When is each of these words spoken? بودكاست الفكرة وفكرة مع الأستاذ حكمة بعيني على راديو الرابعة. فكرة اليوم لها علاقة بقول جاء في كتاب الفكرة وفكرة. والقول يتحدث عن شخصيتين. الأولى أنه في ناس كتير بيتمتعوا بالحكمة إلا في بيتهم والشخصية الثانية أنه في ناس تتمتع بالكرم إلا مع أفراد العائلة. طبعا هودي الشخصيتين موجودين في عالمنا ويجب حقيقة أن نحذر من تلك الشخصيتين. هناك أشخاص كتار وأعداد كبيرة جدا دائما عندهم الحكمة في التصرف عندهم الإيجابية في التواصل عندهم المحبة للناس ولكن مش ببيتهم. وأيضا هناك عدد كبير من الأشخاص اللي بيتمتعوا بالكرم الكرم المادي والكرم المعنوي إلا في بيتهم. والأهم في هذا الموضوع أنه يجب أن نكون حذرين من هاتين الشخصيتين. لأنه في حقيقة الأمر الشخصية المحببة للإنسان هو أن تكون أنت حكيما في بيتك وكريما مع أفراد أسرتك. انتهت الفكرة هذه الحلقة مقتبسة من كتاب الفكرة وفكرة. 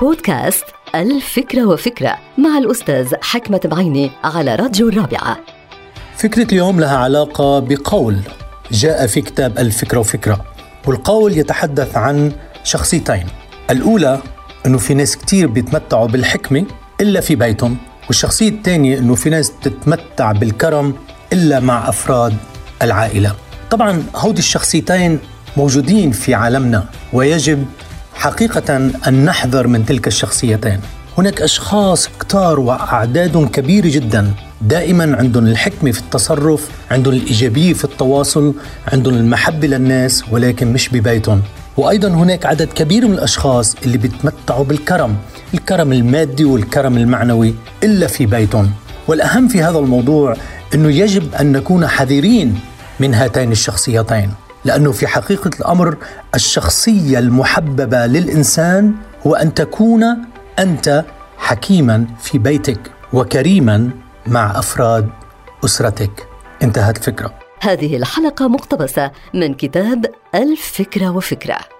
بودكاست 0.00 0.64
الفكرة 0.94 1.64
وفكرة 1.66 2.18
مع 2.38 2.58
الأستاذ 2.58 3.14
حكمة 3.22 3.60
بعيني 3.64 4.10
على 4.24 4.54
راديو 4.54 4.88
الرابعة. 4.88 5.38
فكرة 6.16 6.52
اليوم 6.52 6.80
لها 6.80 6.96
علاقة 6.96 7.58
بقول 7.58 8.20
جاء 8.70 9.06
في 9.06 9.20
كتاب 9.20 9.58
الفكرة 9.58 9.98
وفكرة. 9.98 10.44
والقول 10.86 11.38
يتحدث 11.38 11.96
عن 11.96 12.32
شخصيتين. 12.64 13.26
الأولى 13.70 14.20
أنه 14.66 14.78
في 14.78 14.94
ناس 14.94 15.16
كتير 15.16 15.46
بيتمتعوا 15.46 16.06
بالحكمة 16.06 16.64
إلا 17.00 17.20
في 17.20 17.34
بيتهم 17.34 17.76
والشخصية 18.06 18.48
الثانية 18.48 18.98
أنه 18.98 19.14
في 19.14 19.30
ناس 19.30 19.52
تتمتع 19.62 20.32
بالكرم 20.32 20.94
إلا 21.32 21.60
مع 21.60 21.88
أفراد 21.88 22.36
العائلة. 22.82 23.34
طبعا 23.70 24.02
هودي 24.16 24.38
الشخصيتين 24.38 25.18
موجودين 25.56 26.10
في 26.10 26.34
عالمنا 26.34 26.86
ويجب 27.12 27.66
حقيقة 28.24 28.76
أن 29.08 29.24
نحذر 29.24 29.66
من 29.66 29.86
تلك 29.86 30.06
الشخصيتين. 30.06 30.80
هناك 31.18 31.42
أشخاص 31.42 32.08
كتار 32.20 32.60
وأعداد 32.60 33.48
كبيرة 33.52 33.88
جدا 33.88 34.32
دائما 34.62 35.16
عندهم 35.16 35.46
الحكمة 35.46 35.90
في 35.90 36.00
التصرف 36.00 36.68
عندهم 36.90 37.14
الإيجابية 37.14 37.72
في 37.72 37.84
التواصل 37.84 38.54
عندهم 38.92 39.14
المحبة 39.14 39.66
للناس 39.66 40.24
ولكن 40.30 40.72
مش 40.72 40.88
ببيتهم. 40.88 41.42
وأيضا 41.76 42.08
هناك 42.08 42.46
عدد 42.46 42.68
كبير 42.68 43.06
من 43.08 43.14
الأشخاص 43.14 43.76
اللي 43.84 43.98
بيتمتعوا 43.98 44.64
بالكرم 44.64 45.16
الكرم 45.54 45.92
المادي 45.92 46.44
والكرم 46.44 46.96
المعنوي 46.96 47.54
إلا 47.82 48.06
في 48.06 48.26
بيتهم. 48.26 48.70
والأهم 49.08 49.48
في 49.48 49.62
هذا 49.62 49.78
الموضوع 49.78 50.36
أنه 50.74 50.90
يجب 50.90 51.34
أن 51.34 51.52
نكون 51.52 51.86
حذرين 51.86 52.60
من 53.00 53.14
هاتين 53.14 53.52
الشخصيتين. 53.52 54.30
لأنه 54.64 54.92
في 54.92 55.06
حقيقة 55.06 55.50
الأمر 55.60 55.96
الشخصية 56.34 57.18
المحببة 57.18 58.06
للإنسان 58.06 58.94
هو 59.26 59.34
أن 59.34 59.54
تكون 59.54 60.04
أنت 60.58 61.04
حكيما 61.38 62.06
في 62.20 62.38
بيتك 62.38 62.80
وكريما 63.12 63.90
مع 64.26 64.58
أفراد 64.58 65.08
أسرتك. 65.64 66.28
انتهت 66.62 66.98
الفكرة 66.98 67.34
هذه 67.60 67.96
الحلقة 67.96 68.48
مقتبسة 68.48 69.10
من 69.34 69.54
كتاب 69.54 70.06
الفكرة 70.34 71.10
وفكرة. 71.10 71.73